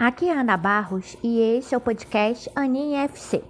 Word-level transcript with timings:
Aqui 0.00 0.30
é 0.30 0.32
Ana 0.32 0.56
Barros 0.56 1.14
e 1.22 1.38
este 1.58 1.74
é 1.74 1.76
o 1.76 1.80
podcast 1.80 2.50
Aninha 2.56 3.02
FC. 3.02 3.44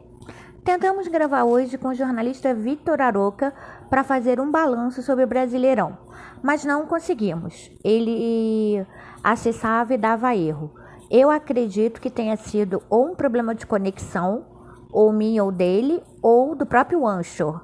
Tentamos 0.65 1.06
gravar 1.06 1.45
hoje 1.45 1.79
com 1.79 1.87
o 1.87 1.95
jornalista 1.95 2.53
Vitor 2.53 3.01
Aroca 3.01 3.54
para 3.88 4.03
fazer 4.03 4.40
um 4.40 4.51
balanço 4.51 5.01
sobre 5.01 5.22
o 5.22 5.28
Brasileirão, 5.28 5.97
mas 6.42 6.65
não 6.65 6.88
conseguimos. 6.88 7.71
Ele 7.85 8.85
acessava 9.22 9.94
e 9.94 9.97
dava 9.97 10.35
erro. 10.35 10.74
Eu 11.08 11.31
acredito 11.31 12.01
que 12.01 12.10
tenha 12.10 12.37
sido 12.37 12.82
ou 12.90 13.12
um 13.12 13.14
problema 13.14 13.54
de 13.54 13.64
conexão, 13.64 14.44
ou 14.90 15.12
minha 15.12 15.44
ou 15.44 15.53
dele, 15.53 16.02
ou 16.20 16.56
do 16.56 16.66
próprio 16.66 17.06
Anchor, 17.06 17.60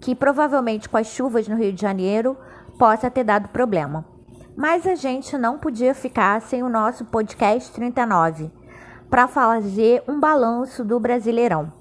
que 0.00 0.14
provavelmente 0.14 0.88
com 0.88 0.96
as 0.96 1.08
chuvas 1.08 1.46
no 1.46 1.56
Rio 1.56 1.74
de 1.74 1.82
Janeiro 1.82 2.38
possa 2.78 3.10
ter 3.10 3.24
dado 3.24 3.50
problema. 3.50 4.13
Mas 4.56 4.86
a 4.86 4.94
gente 4.94 5.36
não 5.36 5.58
podia 5.58 5.94
ficar 5.94 6.40
sem 6.40 6.62
o 6.62 6.68
nosso 6.68 7.04
podcast 7.04 7.72
39 7.72 8.52
para 9.10 9.26
fazer 9.26 10.04
um 10.06 10.20
balanço 10.20 10.84
do 10.84 11.00
Brasileirão. 11.00 11.72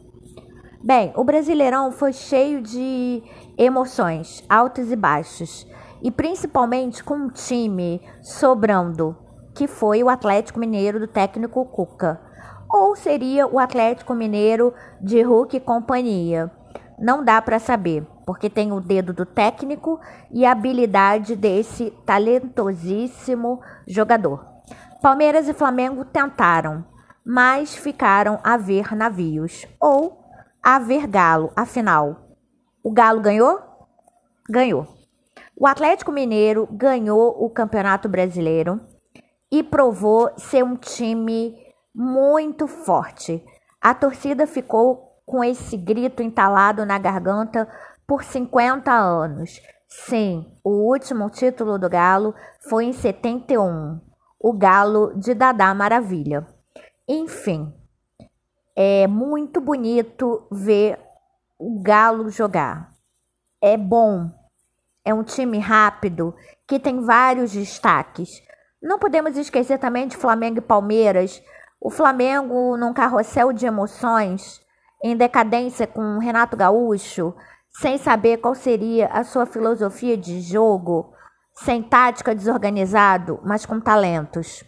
Bem, 0.83 1.13
o 1.15 1.23
Brasileirão 1.23 1.91
foi 1.91 2.11
cheio 2.11 2.61
de 2.61 3.21
emoções, 3.57 4.43
altos 4.49 4.91
e 4.91 4.95
baixos, 4.95 5.67
e 6.01 6.09
principalmente 6.09 7.03
com 7.03 7.13
um 7.13 7.29
time 7.29 8.01
sobrando, 8.21 9.15
que 9.53 9.67
foi 9.67 10.03
o 10.03 10.09
Atlético 10.09 10.59
Mineiro 10.59 10.99
do 10.99 11.07
técnico 11.07 11.63
Cuca, 11.65 12.19
ou 12.67 12.95
seria 12.95 13.45
o 13.47 13.59
Atlético 13.59 14.15
Mineiro 14.15 14.73
de 14.99 15.21
Hulk 15.21 15.57
e 15.57 15.59
companhia. 15.59 16.51
Não 16.97 17.23
dá 17.23 17.39
para 17.39 17.59
saber 17.59 18.05
porque 18.25 18.49
tem 18.49 18.71
o 18.71 18.79
dedo 18.79 19.13
do 19.13 19.25
técnico 19.25 19.99
e 20.31 20.45
a 20.45 20.51
habilidade 20.51 21.35
desse 21.35 21.91
talentosíssimo 22.05 23.61
jogador. 23.87 24.45
Palmeiras 25.01 25.47
e 25.47 25.53
Flamengo 25.53 26.05
tentaram, 26.05 26.85
mas 27.25 27.75
ficaram 27.75 28.39
a 28.43 28.57
ver 28.57 28.95
navios 28.95 29.65
ou 29.79 30.23
a 30.61 30.79
ver 30.79 31.07
galo. 31.07 31.51
Afinal, 31.55 32.23
o 32.83 32.91
Galo 32.91 33.21
ganhou? 33.21 33.61
Ganhou. 34.49 34.85
O 35.57 35.65
Atlético 35.65 36.11
Mineiro 36.11 36.67
ganhou 36.69 37.33
o 37.41 37.49
Campeonato 37.49 38.09
Brasileiro 38.09 38.81
e 39.49 39.63
provou 39.63 40.29
ser 40.35 40.65
um 40.65 40.75
time 40.75 41.55
muito 41.95 42.67
forte. 42.67 43.41
A 43.79 43.93
torcida 43.93 44.45
ficou 44.45 45.13
com 45.25 45.41
esse 45.41 45.77
grito 45.77 46.21
entalado 46.21 46.85
na 46.85 46.97
garganta 46.97 47.69
por 48.13 48.23
50 48.23 48.91
anos. 48.91 49.59
Sim, 49.87 50.45
o 50.63 50.87
último 50.87 51.31
título 51.31 51.79
do 51.79 51.89
Galo 51.89 52.35
foi 52.69 52.85
em 52.85 52.93
71, 52.93 53.99
o 54.39 54.53
Galo 54.53 55.19
de 55.19 55.33
Dadá 55.33 55.73
Maravilha. 55.73 56.45
Enfim, 57.07 57.73
é 58.75 59.07
muito 59.07 59.59
bonito 59.59 60.47
ver 60.51 60.99
o 61.57 61.81
Galo 61.81 62.29
jogar. 62.29 62.93
É 63.59 63.75
bom, 63.75 64.29
é 65.03 65.11
um 65.11 65.23
time 65.23 65.57
rápido 65.57 66.35
que 66.67 66.77
tem 66.77 67.01
vários 67.01 67.51
destaques. 67.51 68.29
Não 68.79 68.99
podemos 68.99 69.35
esquecer 69.35 69.79
também 69.79 70.07
de 70.07 70.15
Flamengo 70.15 70.59
e 70.59 70.61
Palmeiras. 70.61 71.41
O 71.81 71.89
Flamengo 71.89 72.77
num 72.77 72.93
carrossel 72.93 73.51
de 73.51 73.65
emoções, 73.65 74.61
em 75.03 75.17
decadência 75.17 75.87
com 75.87 76.19
Renato 76.19 76.55
Gaúcho, 76.55 77.33
sem 77.75 77.97
saber 77.97 78.37
qual 78.37 78.53
seria 78.55 79.07
a 79.07 79.23
sua 79.23 79.45
filosofia 79.45 80.15
de 80.15 80.41
jogo, 80.41 81.13
sem 81.53 81.81
tática 81.81 82.35
desorganizado, 82.35 83.39
mas 83.43 83.65
com 83.65 83.79
talentos. 83.79 84.63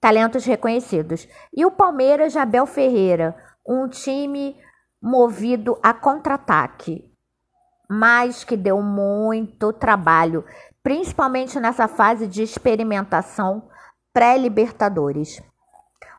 Talentos 0.00 0.44
reconhecidos. 0.44 1.28
E 1.54 1.64
o 1.64 1.70
Palmeiras 1.70 2.32
de 2.32 2.38
Abel 2.38 2.66
Ferreira, 2.66 3.36
um 3.66 3.88
time 3.88 4.56
movido 5.00 5.78
a 5.82 5.92
contra-ataque, 5.92 7.04
mas 7.88 8.44
que 8.44 8.56
deu 8.56 8.82
muito 8.82 9.72
trabalho, 9.72 10.44
principalmente 10.82 11.58
nessa 11.60 11.86
fase 11.86 12.26
de 12.26 12.42
experimentação 12.42 13.68
pré-Libertadores. 14.12 15.42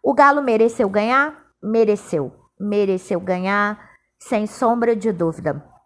O 0.03 0.13
Galo 0.13 0.41
mereceu 0.41 0.89
ganhar? 0.89 1.45
Mereceu. 1.61 2.33
Mereceu 2.59 3.19
ganhar, 3.19 3.89
sem 4.19 4.47
sombra 4.47 4.95
de 4.95 5.11
dúvida. 5.11 5.76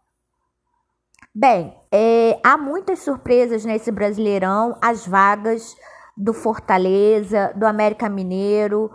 Bem, 1.34 1.74
é, 1.90 2.38
há 2.44 2.58
muitas 2.58 3.00
surpresas 3.00 3.64
nesse 3.64 3.90
Brasileirão. 3.90 4.78
As 4.82 5.08
vagas 5.08 5.78
do 6.18 6.34
Fortaleza, 6.34 7.54
do 7.56 7.66
América 7.66 8.10
Mineiro, 8.10 8.92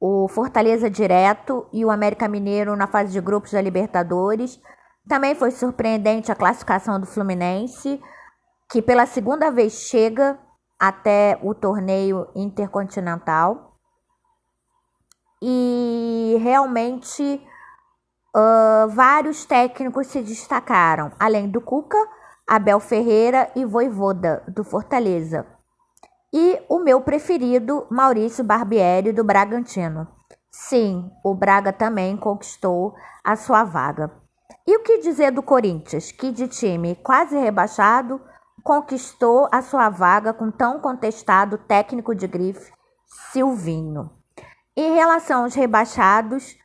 o 0.00 0.26
Fortaleza 0.26 0.90
direto 0.90 1.68
e 1.72 1.84
o 1.84 1.90
América 1.90 2.26
Mineiro 2.26 2.74
na 2.74 2.88
fase 2.88 3.12
de 3.12 3.20
grupos 3.20 3.52
da 3.52 3.60
Libertadores. 3.60 4.60
Também 5.08 5.36
foi 5.36 5.52
surpreendente 5.52 6.32
a 6.32 6.34
classificação 6.34 6.98
do 6.98 7.06
Fluminense, 7.06 8.00
que 8.68 8.82
pela 8.82 9.06
segunda 9.06 9.48
vez 9.48 9.74
chega 9.74 10.36
até 10.80 11.38
o 11.44 11.54
torneio 11.54 12.26
intercontinental. 12.34 13.76
E 15.40 16.36
realmente 16.40 17.40
uh, 18.34 18.88
vários 18.88 19.44
técnicos 19.44 20.08
se 20.08 20.22
destacaram, 20.22 21.12
além 21.18 21.48
do 21.48 21.60
Cuca, 21.60 21.98
Abel 22.46 22.80
Ferreira 22.80 23.50
e 23.54 23.64
Voivoda, 23.64 24.42
do 24.48 24.64
Fortaleza. 24.64 25.46
E 26.32 26.60
o 26.68 26.78
meu 26.78 27.00
preferido, 27.00 27.86
Maurício 27.90 28.44
Barbieri, 28.44 29.12
do 29.12 29.24
Bragantino. 29.24 30.06
Sim, 30.50 31.10
o 31.24 31.34
Braga 31.34 31.72
também 31.72 32.16
conquistou 32.16 32.94
a 33.24 33.36
sua 33.36 33.64
vaga. 33.64 34.10
E 34.66 34.76
o 34.76 34.82
que 34.82 34.98
dizer 34.98 35.30
do 35.30 35.42
Corinthians, 35.42 36.10
que 36.10 36.30
de 36.30 36.48
time 36.48 36.96
quase 36.96 37.38
rebaixado 37.38 38.20
conquistou 38.62 39.48
a 39.50 39.62
sua 39.62 39.88
vaga 39.88 40.34
com 40.34 40.50
tão 40.50 40.80
contestado 40.80 41.56
técnico 41.56 42.14
de 42.14 42.26
grife, 42.26 42.70
Silvinho. 43.32 44.10
Em 44.76 44.94
relação 44.94 45.44
aos 45.44 45.54
rebaixados, 45.54 46.56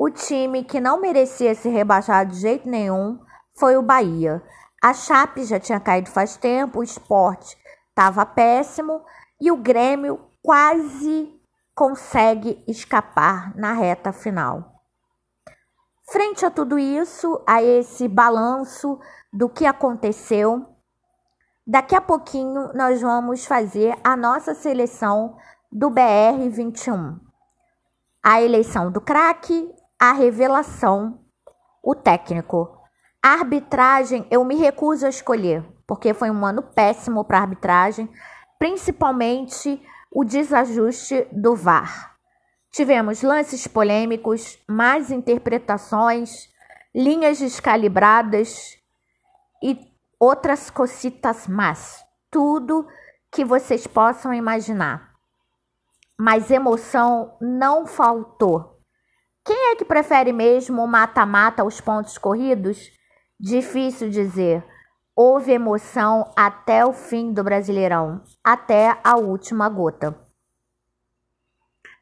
o 0.00 0.08
time 0.08 0.64
que 0.64 0.80
não 0.80 0.98
merecia 0.98 1.54
ser 1.54 1.68
rebaixado 1.68 2.30
de 2.30 2.38
jeito 2.38 2.66
nenhum 2.66 3.20
foi 3.58 3.76
o 3.76 3.82
Bahia. 3.82 4.42
A 4.82 4.94
Chape 4.94 5.44
já 5.44 5.60
tinha 5.60 5.78
caído 5.78 6.08
faz 6.08 6.38
tempo, 6.38 6.78
o 6.78 6.82
esporte 6.82 7.54
estava 7.90 8.24
péssimo 8.24 9.04
e 9.38 9.52
o 9.52 9.58
Grêmio 9.58 10.18
quase 10.42 11.30
consegue 11.74 12.64
escapar 12.66 13.54
na 13.54 13.74
reta 13.74 14.10
final. 14.10 14.72
Frente 16.10 16.46
a 16.46 16.50
tudo 16.50 16.78
isso, 16.78 17.38
a 17.46 17.62
esse 17.62 18.08
balanço 18.08 18.98
do 19.30 19.50
que 19.50 19.66
aconteceu, 19.66 20.64
daqui 21.66 21.94
a 21.94 22.00
pouquinho 22.00 22.72
nós 22.72 23.02
vamos 23.02 23.44
fazer 23.44 23.94
a 24.02 24.16
nossa 24.16 24.54
seleção 24.54 25.36
do 25.70 25.90
BR 25.90 26.48
21. 26.50 27.20
A 28.22 28.40
eleição 28.40 28.90
do 28.90 29.00
craque, 29.02 29.70
a 30.00 30.12
revelação, 30.12 31.20
o 31.84 31.94
técnico. 31.94 32.74
A 33.22 33.32
arbitragem 33.34 34.26
eu 34.30 34.42
me 34.42 34.56
recuso 34.56 35.04
a 35.04 35.10
escolher, 35.10 35.62
porque 35.86 36.14
foi 36.14 36.30
um 36.30 36.46
ano 36.46 36.62
péssimo 36.62 37.22
para 37.22 37.40
arbitragem, 37.40 38.10
principalmente 38.58 39.78
o 40.10 40.24
desajuste 40.24 41.28
do 41.30 41.54
VAR. 41.54 42.16
Tivemos 42.72 43.20
lances 43.20 43.66
polêmicos, 43.66 44.58
más 44.66 45.10
interpretações, 45.10 46.48
linhas 46.94 47.38
descalibradas 47.38 48.78
e 49.62 49.78
outras 50.18 50.70
cositas 50.70 51.46
más. 51.46 52.02
Tudo 52.30 52.88
que 53.30 53.44
vocês 53.44 53.86
possam 53.86 54.32
imaginar. 54.32 55.10
Mas 56.18 56.50
emoção 56.50 57.36
não 57.38 57.86
faltou. 57.86 58.79
Quem 59.44 59.72
é 59.72 59.76
que 59.76 59.84
prefere 59.84 60.32
mesmo 60.32 60.82
o 60.82 60.86
mata-mata 60.86 61.62
aos 61.62 61.80
pontos 61.80 62.18
corridos? 62.18 62.90
Difícil 63.38 64.10
dizer. 64.10 64.64
Houve 65.16 65.52
emoção 65.52 66.30
até 66.36 66.84
o 66.84 66.92
fim 66.92 67.32
do 67.32 67.42
Brasileirão, 67.42 68.22
até 68.44 68.98
a 69.02 69.16
última 69.16 69.68
gota. 69.68 70.18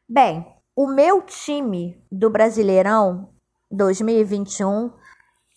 Bem, 0.07 0.45
o 0.75 0.87
meu 0.87 1.21
time 1.21 2.01
do 2.11 2.29
Brasileirão 2.29 3.29
2021 3.71 4.91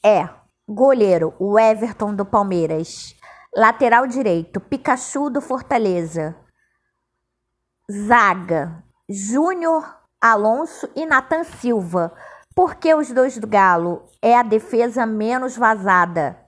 é 0.05 0.29
goleiro, 0.69 1.35
o 1.39 1.59
Everton 1.59 2.15
do 2.15 2.25
Palmeiras, 2.25 3.15
lateral 3.57 4.07
direito, 4.07 4.61
Pikachu 4.61 5.31
do 5.31 5.41
Fortaleza, 5.41 6.37
zaga, 7.91 8.83
Júnior 9.09 10.02
Alonso 10.23 10.89
e 10.95 11.05
Nathan 11.05 11.43
Silva. 11.43 12.15
Por 12.55 12.77
que 12.77 12.95
os 12.95 13.11
dois 13.11 13.37
do 13.39 13.47
Galo? 13.49 14.05
É 14.23 14.37
a 14.37 14.45
defesa 14.45 15.05
menos 15.05 15.57
vazada. 15.57 16.39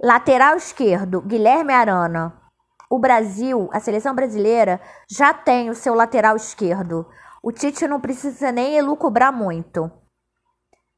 Lateral 0.00 0.56
esquerdo, 0.56 1.20
Guilherme 1.20 1.72
Arana. 1.72 2.40
o 2.88 2.96
Brasil, 2.96 3.68
a 3.72 3.80
seleção 3.80 4.14
brasileira, 4.14 4.80
já 5.10 5.34
tem 5.34 5.70
o 5.70 5.74
seu 5.74 5.92
lateral 5.92 6.36
esquerdo. 6.36 7.04
O 7.42 7.50
Tite 7.50 7.88
não 7.88 8.00
precisa 8.00 8.52
nem 8.52 8.76
elucubrar 8.76 9.32
muito. 9.32 9.90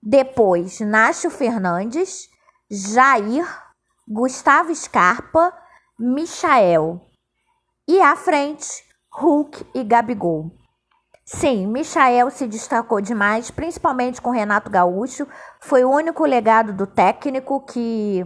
Depois, 0.02 0.80
Nacho 0.80 1.30
Fernandes, 1.30 2.28
Jair, 2.70 3.46
Gustavo 4.06 4.74
Scarpa, 4.74 5.50
Michael. 5.98 7.00
E 7.88 8.02
à 8.02 8.14
frente, 8.16 8.84
Hulk 9.10 9.66
e 9.74 9.82
Gabigol. 9.82 10.65
Sim, 11.28 11.66
Michael 11.66 12.30
se 12.30 12.46
destacou 12.46 13.00
demais, 13.00 13.50
principalmente 13.50 14.22
com 14.22 14.30
Renato 14.30 14.70
Gaúcho. 14.70 15.26
Foi 15.60 15.84
o 15.84 15.90
único 15.90 16.24
legado 16.24 16.72
do 16.72 16.86
técnico 16.86 17.60
que 17.66 18.24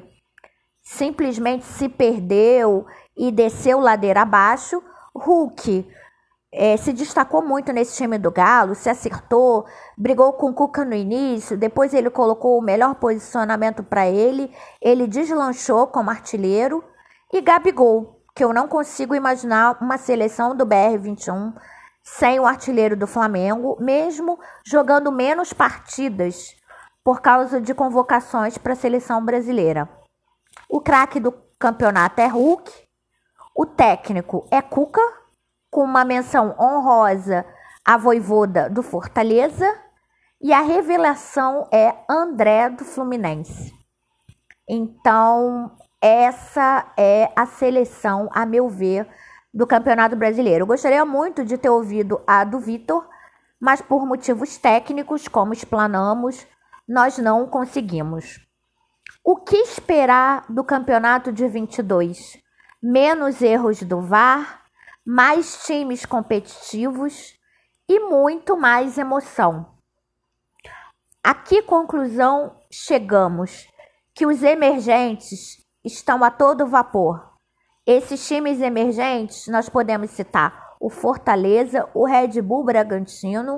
simplesmente 0.82 1.64
se 1.64 1.88
perdeu 1.88 2.84
e 3.16 3.32
desceu 3.32 3.80
ladeira 3.80 4.20
abaixo. 4.20 4.82
Hulk 5.14 5.88
é, 6.52 6.76
se 6.76 6.92
destacou 6.92 7.42
muito 7.42 7.72
nesse 7.72 7.96
time 7.96 8.18
do 8.18 8.30
Galo, 8.30 8.74
se 8.74 8.90
acertou, 8.90 9.64
brigou 9.96 10.34
com 10.34 10.50
o 10.50 10.54
Cuca 10.54 10.84
no 10.84 10.94
início, 10.94 11.56
depois 11.56 11.94
ele 11.94 12.10
colocou 12.10 12.58
o 12.58 12.62
melhor 12.62 12.96
posicionamento 12.96 13.82
para 13.82 14.06
ele, 14.08 14.54
ele 14.78 15.06
deslanchou 15.06 15.86
como 15.86 16.10
artilheiro. 16.10 16.84
E 17.32 17.40
Gabigol, 17.40 18.20
que 18.34 18.44
eu 18.44 18.52
não 18.52 18.68
consigo 18.68 19.14
imaginar 19.14 19.78
uma 19.80 19.96
seleção 19.96 20.54
do 20.54 20.66
BR-21 20.66 21.54
sem 22.16 22.40
o 22.40 22.46
artilheiro 22.46 22.96
do 22.96 23.06
Flamengo, 23.06 23.76
mesmo 23.80 24.38
jogando 24.66 25.12
menos 25.12 25.52
partidas 25.52 26.54
por 27.04 27.20
causa 27.20 27.60
de 27.60 27.72
convocações 27.72 28.58
para 28.58 28.72
a 28.72 28.76
seleção 28.76 29.24
brasileira. 29.24 29.88
O 30.68 30.80
craque 30.80 31.20
do 31.20 31.32
campeonato 31.58 32.20
é 32.20 32.26
Hulk, 32.26 32.72
o 33.54 33.64
técnico 33.64 34.46
é 34.50 34.60
Cuca, 34.60 35.00
com 35.70 35.84
uma 35.84 36.04
menção 36.04 36.54
honrosa 36.58 37.46
à 37.84 37.96
voivoda 37.96 38.68
do 38.68 38.82
Fortaleza, 38.82 39.72
e 40.42 40.52
a 40.52 40.60
revelação 40.60 41.68
é 41.72 41.94
André 42.08 42.70
do 42.70 42.84
Fluminense. 42.84 43.72
Então, 44.68 45.76
essa 46.02 46.92
é 46.96 47.30
a 47.36 47.46
seleção, 47.46 48.28
a 48.32 48.44
meu 48.44 48.68
ver, 48.68 49.08
do 49.52 49.66
Campeonato 49.66 50.16
Brasileiro. 50.16 50.62
Eu 50.62 50.66
gostaria 50.66 51.04
muito 51.04 51.44
de 51.44 51.58
ter 51.58 51.68
ouvido 51.68 52.22
a 52.26 52.44
do 52.44 52.58
Vitor, 52.58 53.06
mas 53.58 53.82
por 53.82 54.06
motivos 54.06 54.56
técnicos, 54.56 55.28
como 55.28 55.52
explanamos, 55.52 56.46
nós 56.88 57.18
não 57.18 57.46
conseguimos. 57.46 58.40
O 59.22 59.36
que 59.36 59.56
esperar 59.56 60.44
do 60.48 60.64
Campeonato 60.64 61.32
de 61.32 61.46
22? 61.46 62.38
Menos 62.82 63.42
erros 63.42 63.82
do 63.82 64.00
VAR, 64.00 64.62
mais 65.04 65.64
times 65.64 66.06
competitivos 66.06 67.34
e 67.88 68.00
muito 68.00 68.56
mais 68.56 68.96
emoção. 68.96 69.74
A 71.22 71.34
que 71.34 71.60
conclusão 71.62 72.56
chegamos? 72.70 73.68
Que 74.14 74.24
os 74.24 74.42
emergentes 74.42 75.58
estão 75.84 76.24
a 76.24 76.30
todo 76.30 76.66
vapor 76.66 77.29
esses 77.90 78.24
times 78.26 78.60
emergentes, 78.60 79.48
nós 79.48 79.68
podemos 79.68 80.12
citar 80.12 80.76
o 80.78 80.88
Fortaleza, 80.88 81.88
o 81.92 82.06
Red 82.06 82.40
Bull 82.40 82.64
Bragantino, 82.64 83.56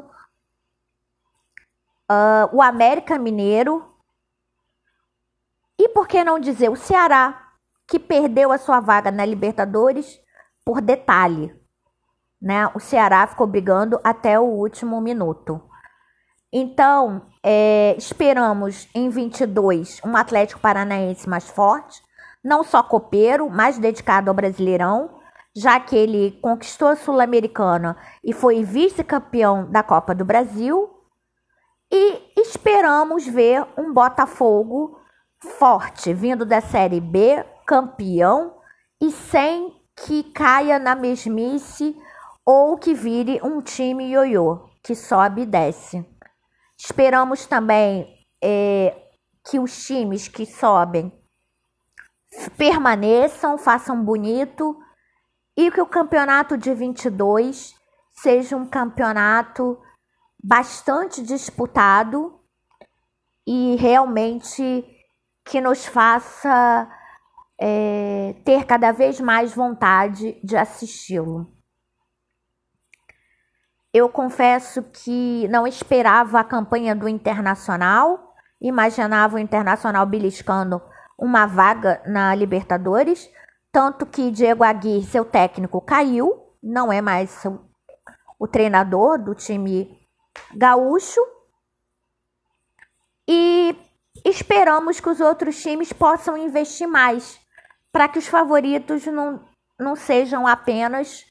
uh, 2.10 2.48
o 2.50 2.62
América 2.62 3.18
Mineiro 3.18 3.94
e 5.78 5.86
por 5.90 6.08
que 6.08 6.24
não 6.24 6.40
dizer 6.40 6.70
o 6.70 6.76
Ceará, 6.76 7.52
que 7.86 7.98
perdeu 7.98 8.50
a 8.50 8.56
sua 8.56 8.80
vaga 8.80 9.10
na 9.10 9.26
Libertadores 9.26 10.18
por 10.64 10.80
detalhe. 10.80 11.54
Né? 12.40 12.66
O 12.74 12.80
Ceará 12.80 13.26
ficou 13.26 13.46
brigando 13.46 14.00
até 14.02 14.40
o 14.40 14.44
último 14.44 14.98
minuto. 15.00 15.60
Então, 16.50 17.30
é, 17.42 17.94
esperamos 17.98 18.88
em 18.94 19.10
22 19.10 20.00
um 20.04 20.16
Atlético 20.16 20.60
Paranaense 20.60 21.28
mais 21.28 21.48
forte 21.48 22.00
não 22.42 22.64
só 22.64 22.82
copeiro, 22.82 23.48
mas 23.48 23.78
dedicado 23.78 24.30
ao 24.30 24.34
Brasileirão, 24.34 25.20
já 25.54 25.78
que 25.78 25.94
ele 25.94 26.38
conquistou 26.42 26.88
a 26.88 26.96
Sul-Americana 26.96 27.96
e 28.24 28.32
foi 28.32 28.64
vice-campeão 28.64 29.70
da 29.70 29.82
Copa 29.82 30.14
do 30.14 30.24
Brasil. 30.24 30.90
E 31.90 32.40
esperamos 32.40 33.26
ver 33.26 33.66
um 33.76 33.92
Botafogo 33.92 34.98
forte, 35.58 36.14
vindo 36.14 36.46
da 36.46 36.60
Série 36.60 37.00
B, 37.00 37.44
campeão 37.66 38.54
e 39.00 39.10
sem 39.10 39.72
que 39.94 40.22
caia 40.32 40.78
na 40.78 40.94
mesmice 40.94 41.94
ou 42.46 42.78
que 42.78 42.94
vire 42.94 43.40
um 43.42 43.60
time 43.60 44.10
ioiô, 44.10 44.70
que 44.82 44.94
sobe 44.94 45.42
e 45.42 45.46
desce. 45.46 46.04
Esperamos 46.78 47.46
também 47.46 48.26
é, 48.42 48.96
que 49.44 49.58
os 49.58 49.84
times 49.86 50.28
que 50.28 50.46
sobem 50.46 51.12
permaneçam, 52.56 53.58
façam 53.58 54.02
bonito 54.02 54.76
e 55.56 55.70
que 55.70 55.80
o 55.80 55.86
campeonato 55.86 56.56
de 56.56 56.72
22 56.74 57.74
seja 58.12 58.56
um 58.56 58.66
campeonato 58.66 59.78
bastante 60.42 61.22
disputado 61.22 62.40
e 63.46 63.76
realmente 63.76 64.84
que 65.44 65.60
nos 65.60 65.86
faça 65.86 66.88
é, 67.60 68.34
ter 68.44 68.64
cada 68.64 68.92
vez 68.92 69.20
mais 69.20 69.54
vontade 69.54 70.40
de 70.42 70.56
assisti-lo. 70.56 71.52
Eu 73.92 74.08
confesso 74.08 74.82
que 74.84 75.46
não 75.48 75.66
esperava 75.66 76.40
a 76.40 76.44
campanha 76.44 76.94
do 76.94 77.08
Internacional, 77.08 78.34
imaginava 78.60 79.36
o 79.36 79.38
Internacional 79.38 80.06
beliscando 80.06 80.80
uma 81.22 81.46
vaga 81.46 82.02
na 82.04 82.34
Libertadores, 82.34 83.30
tanto 83.70 84.04
que 84.04 84.28
Diego 84.32 84.64
Aguirre, 84.64 85.06
seu 85.06 85.24
técnico, 85.24 85.80
caiu, 85.80 86.52
não 86.60 86.92
é 86.92 87.00
mais 87.00 87.44
o 88.40 88.48
treinador 88.48 89.22
do 89.22 89.32
time 89.32 89.96
gaúcho. 90.52 91.20
E 93.28 93.76
esperamos 94.24 94.98
que 94.98 95.08
os 95.08 95.20
outros 95.20 95.62
times 95.62 95.92
possam 95.92 96.36
investir 96.36 96.88
mais 96.88 97.38
para 97.92 98.08
que 98.08 98.18
os 98.18 98.26
favoritos 98.26 99.06
não, 99.06 99.44
não 99.78 99.94
sejam 99.94 100.44
apenas 100.44 101.24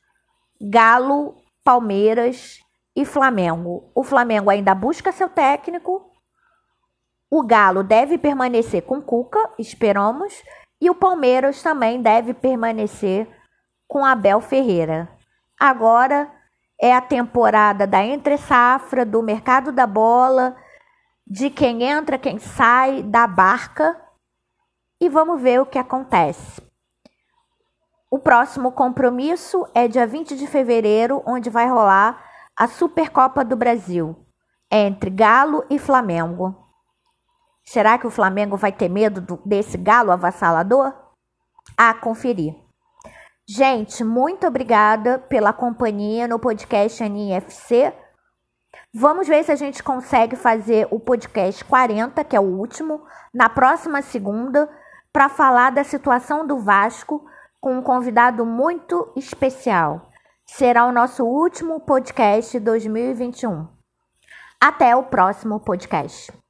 Galo, 0.62 1.36
Palmeiras 1.65 2.60
e 2.95 3.03
Flamengo. 3.03 3.91
O 3.93 4.05
Flamengo 4.05 4.50
ainda 4.50 4.74
busca 4.74 5.12
seu 5.12 5.27
técnico 5.27 6.10
o 7.31 7.41
Galo 7.43 7.81
deve 7.81 8.17
permanecer 8.17 8.81
com 8.81 9.01
Cuca, 9.01 9.50
esperamos, 9.57 10.43
e 10.81 10.89
o 10.89 10.95
Palmeiras 10.95 11.63
também 11.63 12.01
deve 12.01 12.33
permanecer 12.33 13.25
com 13.88 14.03
Abel 14.03 14.41
Ferreira. 14.41 15.09
Agora 15.57 16.29
é 16.79 16.93
a 16.93 17.00
temporada 17.00 17.88
da 17.88 18.03
entre-safra, 18.03 19.05
do 19.05 19.21
mercado 19.21 19.71
da 19.71 19.88
bola, 19.88 20.57
de 21.25 21.50
quem 21.50 21.83
entra, 21.83 22.17
quem 22.17 22.38
sai 22.38 23.01
da 23.01 23.25
barca 23.25 23.97
e 25.00 25.07
vamos 25.07 25.41
ver 25.41 25.61
o 25.61 25.65
que 25.65 25.79
acontece. 25.79 26.61
O 28.09 28.19
próximo 28.19 28.73
compromisso 28.73 29.65
é 29.73 29.88
dia 29.88 30.05
20 30.05 30.35
de 30.35 30.47
fevereiro, 30.47 31.23
onde 31.25 31.50
vai 31.50 31.69
rolar 31.69 32.21
a 32.57 32.67
Supercopa 32.67 33.45
do 33.45 33.55
Brasil 33.55 34.15
entre 34.69 35.09
Galo 35.09 35.63
e 35.69 35.79
Flamengo. 35.79 36.60
Será 37.71 37.97
que 37.97 38.05
o 38.05 38.11
Flamengo 38.11 38.57
vai 38.57 38.73
ter 38.73 38.89
medo 38.89 39.21
do, 39.21 39.39
desse 39.45 39.77
galo 39.77 40.11
avassalador? 40.11 40.93
A 41.77 41.93
conferir. 41.93 42.53
Gente, 43.47 44.03
muito 44.03 44.45
obrigada 44.45 45.19
pela 45.19 45.53
companhia 45.53 46.27
no 46.27 46.37
podcast 46.37 47.01
NFC. 47.01 47.93
Vamos 48.93 49.25
ver 49.25 49.45
se 49.45 49.53
a 49.53 49.55
gente 49.55 49.81
consegue 49.81 50.35
fazer 50.35 50.85
o 50.91 50.99
podcast 50.99 51.63
40, 51.63 52.21
que 52.25 52.35
é 52.35 52.41
o 52.41 52.43
último, 52.43 53.05
na 53.33 53.47
próxima 53.47 54.01
segunda, 54.01 54.69
para 55.13 55.29
falar 55.29 55.69
da 55.69 55.85
situação 55.85 56.45
do 56.45 56.59
Vasco 56.59 57.25
com 57.61 57.77
um 57.77 57.81
convidado 57.81 58.45
muito 58.45 59.13
especial. 59.15 60.09
Será 60.45 60.85
o 60.87 60.91
nosso 60.91 61.23
último 61.23 61.79
podcast 61.79 62.59
2021. 62.59 63.65
Até 64.59 64.93
o 64.93 65.03
próximo 65.03 65.57
podcast. 65.61 66.40